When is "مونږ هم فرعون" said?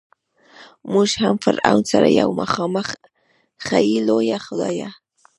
0.91-1.83